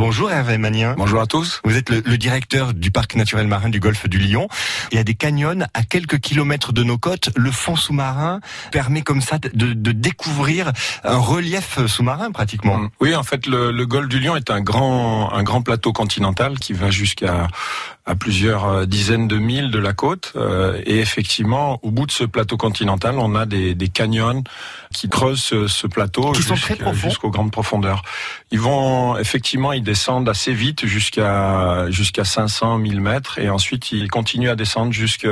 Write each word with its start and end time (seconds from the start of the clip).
Bonjour 0.00 0.30
Hervé 0.32 0.56
Manien. 0.56 0.94
Bonjour 0.96 1.20
à 1.20 1.26
tous. 1.26 1.60
Vous 1.62 1.76
êtes 1.76 1.90
le, 1.90 2.00
le, 2.00 2.16
directeur 2.16 2.72
du 2.72 2.90
parc 2.90 3.16
naturel 3.16 3.46
marin 3.46 3.68
du 3.68 3.80
golfe 3.80 4.08
du 4.08 4.16
Lion. 4.16 4.48
Il 4.90 4.96
y 4.96 4.98
a 4.98 5.04
des 5.04 5.12
canyons 5.12 5.66
à 5.74 5.82
quelques 5.82 6.18
kilomètres 6.20 6.72
de 6.72 6.82
nos 6.82 6.96
côtes. 6.96 7.28
Le 7.36 7.50
fond 7.50 7.76
sous-marin 7.76 8.40
permet 8.72 9.02
comme 9.02 9.20
ça 9.20 9.38
de, 9.38 9.74
de 9.74 9.92
découvrir 9.92 10.72
un 11.04 11.18
relief 11.18 11.86
sous-marin 11.86 12.30
pratiquement. 12.32 12.78
Mm. 12.78 12.90
Oui, 13.00 13.14
en 13.14 13.22
fait, 13.22 13.46
le, 13.46 13.72
le, 13.72 13.84
golfe 13.84 14.08
du 14.08 14.20
Lion 14.20 14.36
est 14.36 14.50
un 14.50 14.62
grand, 14.62 15.30
un 15.34 15.42
grand 15.42 15.60
plateau 15.60 15.92
continental 15.92 16.58
qui 16.58 16.72
va 16.72 16.90
jusqu'à 16.90 17.48
à 18.06 18.14
plusieurs 18.14 18.66
euh, 18.66 18.86
dizaines 18.86 19.28
de 19.28 19.36
milles 19.36 19.70
de 19.70 19.78
la 19.78 19.92
côte. 19.92 20.32
Euh, 20.36 20.80
et 20.86 20.98
effectivement, 20.98 21.78
au 21.82 21.90
bout 21.90 22.06
de 22.06 22.10
ce 22.10 22.24
plateau 22.24 22.56
continental, 22.56 23.16
on 23.18 23.34
a 23.34 23.46
des, 23.46 23.74
des 23.74 23.88
canyons 23.88 24.42
qui 24.92 25.08
creusent 25.08 25.42
ce, 25.42 25.66
ce 25.68 25.86
plateau 25.86 26.32
jusqu'aux 26.34 27.30
grandes 27.30 27.52
profondeurs. 27.52 28.02
Ils 28.50 28.60
vont 28.60 29.16
effectivement, 29.18 29.72
ils 29.72 29.82
descendent 29.82 30.28
assez 30.28 30.52
vite 30.52 30.86
jusqu'à 30.86 31.90
jusqu'à 31.90 32.24
500 32.24 32.78
1000 32.78 33.00
mètres 33.00 33.38
et 33.38 33.48
ensuite 33.48 33.92
ils 33.92 34.08
continuent 34.08 34.50
à 34.50 34.56
descendre 34.56 34.92
jusque 34.92 35.28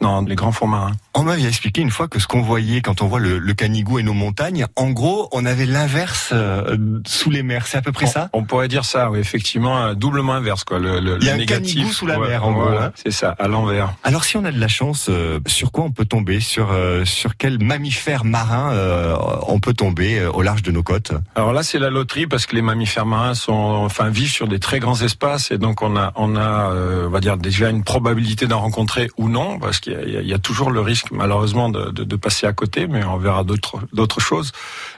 dans 0.00 0.22
les 0.22 0.34
grands 0.34 0.52
fonds 0.52 0.66
marins. 0.66 0.92
On 1.14 1.22
m'avait 1.22 1.44
expliqué 1.44 1.80
une 1.80 1.90
fois 1.90 2.08
que 2.08 2.18
ce 2.18 2.26
qu'on 2.26 2.42
voyait 2.42 2.80
quand 2.80 3.02
on 3.02 3.06
voit 3.06 3.20
le, 3.20 3.38
le, 3.38 3.54
Canigou 3.54 3.98
et 3.98 4.02
nos 4.02 4.14
montagnes, 4.14 4.66
en 4.76 4.90
gros, 4.90 5.28
on 5.32 5.44
avait 5.44 5.66
l'inverse 5.66 6.30
euh, 6.32 6.76
sous 7.06 7.30
les 7.30 7.42
mers. 7.42 7.66
C'est 7.66 7.78
à 7.78 7.82
peu 7.82 7.92
près 7.92 8.06
on, 8.06 8.10
ça? 8.10 8.30
On 8.32 8.44
pourrait 8.44 8.68
dire 8.68 8.84
ça, 8.84 9.10
oui, 9.10 9.18
effectivement, 9.18 9.94
doublement 9.94 10.32
inverse 10.32 10.64
quoi. 10.64 10.78
Le, 10.78 10.98
le, 10.98 11.18
Il 11.20 11.26
y 11.26 11.28
a 11.28 11.32
le 11.32 11.36
un 11.36 11.38
négatif. 11.38 11.89
Sous 11.92 12.06
la 12.06 12.18
Ouais, 12.18 12.28
mer, 12.28 12.44
en 12.44 12.52
voilà, 12.52 12.70
gros. 12.76 12.80
hein. 12.86 12.92
C'est 12.94 13.10
ça, 13.10 13.34
à 13.38 13.48
l'envers. 13.48 13.92
Alors 14.04 14.24
si 14.24 14.36
on 14.36 14.44
a 14.44 14.52
de 14.52 14.58
la 14.60 14.68
chance, 14.68 15.06
euh, 15.08 15.40
sur 15.46 15.72
quoi 15.72 15.84
on 15.84 15.90
peut 15.90 16.04
tomber? 16.04 16.40
Sur 16.40 16.70
euh, 16.72 17.04
sur 17.04 17.36
quel 17.36 17.62
mammifère 17.62 18.24
marin 18.24 18.72
euh, 18.72 19.16
on 19.48 19.58
peut 19.60 19.74
tomber 19.74 20.18
euh, 20.18 20.30
au 20.30 20.42
large 20.42 20.62
de 20.62 20.70
nos 20.70 20.82
côtes? 20.82 21.12
Alors 21.34 21.52
là, 21.52 21.62
c'est 21.62 21.78
la 21.78 21.90
loterie 21.90 22.26
parce 22.26 22.46
que 22.46 22.54
les 22.54 22.62
mammifères 22.62 23.06
marins 23.06 23.34
sont, 23.34 23.52
enfin, 23.52 24.08
vivent 24.10 24.30
sur 24.30 24.48
des 24.48 24.58
très 24.58 24.78
grands 24.80 25.00
espaces 25.00 25.50
et 25.50 25.58
donc 25.58 25.82
on 25.82 25.96
a, 25.96 26.12
on 26.16 26.36
a, 26.36 26.70
euh, 26.72 27.06
on 27.06 27.10
va 27.10 27.20
dire 27.20 27.36
déjà 27.36 27.70
une 27.70 27.82
probabilité 27.84 28.46
d'en 28.46 28.60
rencontrer 28.60 29.08
ou 29.16 29.28
non 29.28 29.58
parce 29.58 29.80
qu'il 29.80 29.92
y, 29.92 30.16
a- 30.16 30.20
il 30.20 30.28
y 30.28 30.34
a 30.34 30.38
toujours 30.38 30.70
le 30.70 30.80
risque 30.80 31.10
malheureusement 31.10 31.68
de, 31.68 31.90
de, 31.90 32.04
de 32.04 32.16
passer 32.16 32.46
à 32.46 32.52
côté, 32.52 32.86
mais 32.86 33.02
on 33.04 33.16
verra 33.16 33.44
d'autres, 33.44 33.78
d'autres 33.92 34.20
choses, 34.20 34.52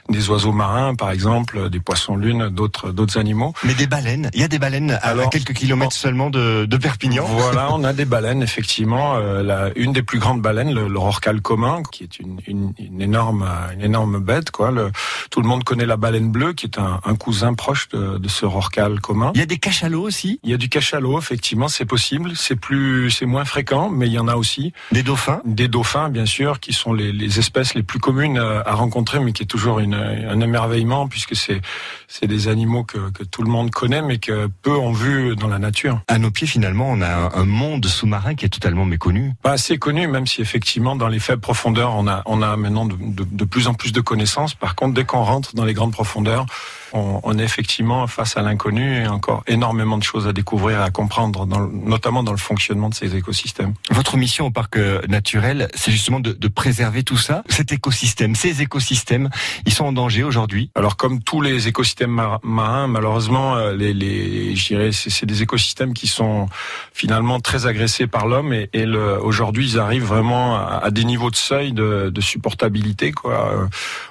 des 0.09 0.29
oiseaux 0.29 0.51
marins 0.51 0.95
par 0.95 1.11
exemple, 1.11 1.69
des 1.69 1.79
poissons 1.79 2.15
lunes, 2.15 2.49
d'autres, 2.49 2.91
d'autres 2.91 3.17
animaux. 3.17 3.53
Mais 3.63 3.73
des 3.73 3.87
baleines, 3.87 4.29
il 4.33 4.41
y 4.41 4.43
a 4.43 4.47
des 4.47 4.59
baleines 4.59 4.91
à, 4.91 4.95
Alors, 4.97 5.27
à 5.27 5.29
quelques 5.29 5.53
kilomètres 5.53 5.93
seulement 5.95 6.29
de, 6.29 6.65
de 6.65 6.77
Perpignan. 6.83 7.25
Voilà, 7.25 7.73
on 7.73 7.83
a 7.85 7.93
des 7.93 8.03
baleines 8.03 8.43
effectivement. 8.43 9.15
Euh, 9.15 9.41
la, 9.41 9.71
une 9.77 9.93
des 9.93 10.03
plus 10.03 10.19
grandes 10.19 10.41
baleines, 10.41 10.73
le, 10.73 10.89
le 10.89 10.99
rorqual 10.99 11.39
commun, 11.39 11.81
qui 11.91 12.03
est 12.03 12.19
une, 12.19 12.41
une, 12.45 12.73
une 12.77 13.01
énorme, 13.01 13.47
une 13.73 13.81
énorme 13.81 14.19
bête. 14.19 14.51
Quoi. 14.51 14.69
Le, 14.71 14.91
tout 15.31 15.41
le 15.41 15.47
monde 15.47 15.63
connaît 15.63 15.85
la 15.85 15.95
baleine 15.95 16.29
bleue, 16.29 16.51
qui 16.51 16.65
est 16.65 16.77
un, 16.77 16.99
un 17.05 17.15
cousin 17.15 17.53
proche 17.53 17.87
de, 17.89 18.17
de 18.17 18.27
ce 18.27 18.45
rorqual 18.45 18.99
commun. 18.99 19.31
Il 19.33 19.39
y 19.39 19.43
a 19.43 19.45
des 19.45 19.59
cachalots 19.59 20.01
aussi, 20.01 20.41
Il 20.43 20.49
y 20.49 20.53
a 20.53 20.57
du 20.57 20.67
cachalot, 20.67 21.17
effectivement, 21.17 21.69
c'est 21.69 21.85
possible. 21.85 22.33
C'est 22.35 22.57
plus, 22.57 23.11
c'est 23.11 23.25
moins 23.25 23.45
fréquent, 23.45 23.89
mais 23.89 24.07
il 24.07 24.13
y 24.13 24.19
en 24.19 24.27
a 24.27 24.35
aussi. 24.35 24.73
des 24.91 25.03
dauphins? 25.03 25.41
Des 25.45 25.69
dauphins, 25.69 26.09
bien 26.09 26.25
sûr, 26.25 26.59
qui 26.59 26.73
sont 26.73 26.91
les, 26.91 27.13
les 27.13 27.39
espèces 27.39 27.75
les 27.75 27.83
plus 27.83 27.99
communes 27.99 28.37
euh, 28.37 28.61
à 28.65 28.73
rencontrer, 28.73 29.21
mais 29.21 29.31
qui 29.31 29.43
est 29.43 29.47
toujours 29.47 29.79
une, 29.79 29.93
un 29.93 30.39
émerveillement, 30.41 31.07
puisque 31.07 31.35
c'est, 31.35 31.61
c'est 32.09 32.27
des 32.27 32.49
animaux 32.49 32.83
que, 32.83 33.09
que 33.11 33.23
tout 33.23 33.41
le 33.41 33.49
monde 33.49 33.71
connaît, 33.71 34.01
mais 34.01 34.17
que 34.17 34.49
peu 34.61 34.75
ont 34.75 34.91
vu 34.91 35.37
dans 35.37 35.47
la 35.47 35.59
nature. 35.59 36.01
À 36.09 36.17
nos 36.17 36.29
pieds, 36.29 36.47
finalement, 36.47 36.72
on 36.81 37.01
a 37.01 37.37
un, 37.37 37.45
monde 37.45 37.85
sous-marin 37.85 38.35
qui 38.35 38.45
est 38.45 38.49
totalement 38.49 38.85
méconnu. 38.85 39.33
Pas 39.41 39.51
assez 39.51 39.77
connu, 39.77 40.07
même 40.07 40.27
si 40.27 40.41
effectivement 40.41 40.95
dans 40.95 41.07
les 41.07 41.19
faibles 41.19 41.41
profondeurs, 41.41 41.93
on 41.95 42.07
a, 42.07 42.21
on 42.25 42.41
a 42.41 42.57
maintenant 42.57 42.85
de, 42.85 42.95
de, 42.99 43.23
de 43.29 43.45
plus 43.45 43.67
en 43.67 43.73
plus 43.73 43.91
de 43.91 44.01
connaissances. 44.01 44.53
Par 44.55 44.75
contre, 44.75 44.93
dès 44.93 45.05
qu'on 45.05 45.23
rentre 45.23 45.55
dans 45.55 45.65
les 45.65 45.73
grandes 45.73 45.91
profondeurs, 45.91 46.45
on, 46.93 47.19
on 47.23 47.39
est 47.39 47.43
effectivement 47.43 48.05
face 48.07 48.37
à 48.37 48.41
l'inconnu 48.41 49.03
et 49.03 49.07
encore 49.07 49.43
énormément 49.47 49.97
de 49.97 50.03
choses 50.03 50.27
à 50.27 50.33
découvrir 50.33 50.79
et 50.79 50.83
à 50.83 50.89
comprendre, 50.91 51.45
dans 51.45 51.67
notamment 51.67 52.23
dans 52.23 52.31
le 52.31 52.37
fonctionnement 52.37 52.89
de 52.89 52.95
ces 52.95 53.15
écosystèmes. 53.15 53.73
Votre 53.89 54.17
mission 54.17 54.45
au 54.45 54.51
parc 54.51 54.77
naturel, 55.07 55.69
c'est 55.75 55.91
justement 55.91 56.19
de, 56.19 56.33
de 56.33 56.47
préserver 56.47 57.03
tout 57.03 57.17
ça, 57.17 57.43
cet 57.49 57.71
écosystème, 57.71 58.35
ces 58.35 58.61
écosystèmes, 58.61 59.29
ils 59.65 59.73
sont 59.73 59.85
en 59.85 59.91
danger 59.93 60.23
aujourd'hui. 60.23 60.69
Alors 60.75 60.97
comme 60.97 61.21
tous 61.21 61.41
les 61.41 61.67
écosystèmes 61.67 62.11
mar- 62.11 62.39
marins, 62.43 62.87
malheureusement, 62.87 63.55
euh, 63.55 63.75
les, 63.75 63.93
les, 63.93 64.55
je 64.55 64.67
dirais, 64.67 64.91
c'est 64.91 65.25
des 65.25 65.41
écosystèmes 65.41 65.93
qui 65.93 66.07
sont 66.07 66.47
finalement 66.93 67.39
très 67.39 67.65
agressés 67.65 68.07
par 68.07 68.27
l'homme 68.27 68.53
et, 68.53 68.69
et 68.73 68.85
le- 68.85 69.21
aujourd'hui 69.21 69.67
ils 69.71 69.79
arrivent 69.79 70.05
vraiment 70.05 70.55
à, 70.55 70.81
à 70.83 70.91
des 70.91 71.03
niveaux 71.03 71.31
de 71.31 71.35
seuil 71.35 71.71
de, 71.73 72.09
de 72.09 72.21
supportabilité. 72.21 73.11
Quoi. 73.11 73.53
Euh, 73.53 73.65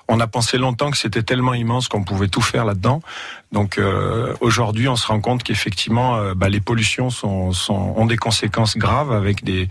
On 0.08 0.20
a 0.20 0.26
pensé 0.26 0.58
longtemps 0.58 0.90
que 0.90 0.96
c'était 0.98 1.22
tellement 1.22 1.54
immense 1.54 1.88
qu'on 1.88 2.04
pouvait 2.04 2.28
tout 2.28 2.42
faire 2.42 2.64
là-dedans. 2.64 3.00
Donc 3.52 3.78
euh, 3.78 4.34
aujourd'hui, 4.40 4.88
on 4.88 4.96
se 4.96 5.06
rend 5.06 5.20
compte 5.20 5.42
qu'effectivement, 5.42 6.16
euh, 6.16 6.34
bah, 6.34 6.48
les 6.48 6.60
pollutions 6.60 7.10
sont, 7.10 7.52
sont, 7.52 7.94
ont 7.96 8.06
des 8.06 8.16
conséquences 8.16 8.76
graves 8.76 9.12
avec 9.12 9.44
des 9.44 9.69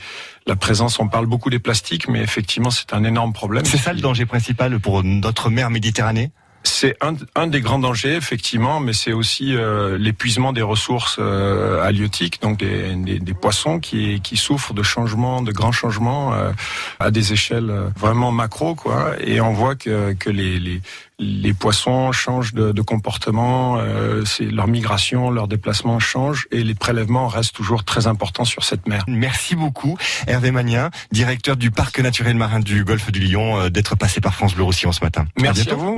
la 0.47 0.55
présence. 0.55 0.99
On 0.99 1.07
parle 1.07 1.27
beaucoup 1.27 1.49
des 1.49 1.59
plastiques, 1.59 2.07
mais 2.07 2.21
effectivement, 2.21 2.71
c'est 2.71 2.93
un 2.93 3.03
énorme 3.03 3.33
problème. 3.33 3.65
C'est 3.65 3.77
ça 3.77 3.93
le 3.93 4.01
danger 4.01 4.25
principal 4.25 4.79
pour 4.79 5.03
notre 5.03 5.49
mer 5.49 5.69
Méditerranée? 5.69 6.31
C'est 6.63 6.95
un, 7.01 7.15
un 7.35 7.47
des 7.47 7.61
grands 7.61 7.79
dangers, 7.79 8.15
effectivement, 8.15 8.79
mais 8.79 8.93
c'est 8.93 9.13
aussi 9.13 9.55
euh, 9.55 9.97
l'épuisement 9.97 10.53
des 10.53 10.61
ressources 10.61 11.17
euh, 11.19 11.81
halieutiques, 11.81 12.39
donc 12.41 12.59
des, 12.59 12.95
des, 12.95 13.19
des 13.19 13.33
poissons 13.33 13.79
qui, 13.79 14.21
qui 14.21 14.37
souffrent 14.37 14.73
de 14.73 14.83
changements, 14.83 15.41
de 15.41 15.51
grands 15.51 15.71
changements 15.71 16.33
euh, 16.33 16.51
à 16.99 17.09
des 17.09 17.33
échelles 17.33 17.71
euh, 17.71 17.89
vraiment 17.97 18.31
macro, 18.31 18.75
quoi. 18.75 19.13
Et 19.19 19.41
on 19.41 19.53
voit 19.53 19.75
que, 19.75 20.13
que 20.13 20.29
les, 20.29 20.59
les, 20.59 20.81
les 21.17 21.53
poissons 21.53 22.11
changent 22.11 22.53
de, 22.53 22.71
de 22.71 22.81
comportement, 22.81 23.77
euh, 23.79 24.23
c'est 24.25 24.45
leur 24.45 24.67
migration, 24.67 25.31
leur 25.31 25.47
déplacement 25.47 25.99
changent, 25.99 26.47
et 26.51 26.63
les 26.63 26.75
prélèvements 26.75 27.27
restent 27.27 27.55
toujours 27.55 27.83
très 27.83 28.05
importants 28.05 28.45
sur 28.45 28.63
cette 28.63 28.87
mer. 28.87 29.03
Merci 29.07 29.55
beaucoup, 29.55 29.97
Hervé 30.27 30.51
Magnien, 30.51 30.91
directeur 31.11 31.57
du 31.57 31.71
parc 31.71 31.99
naturel 31.99 32.35
marin 32.35 32.59
du 32.59 32.83
Golfe 32.83 33.11
du 33.11 33.21
Lion, 33.21 33.59
euh, 33.59 33.69
d'être 33.69 33.95
passé 33.95 34.21
par 34.21 34.35
France 34.35 34.53
Bleu 34.53 34.63
Roussillon 34.63 34.91
ce 34.91 35.03
matin. 35.03 35.25
Merci 35.39 35.67
à 35.69 35.75
vous. 35.75 35.89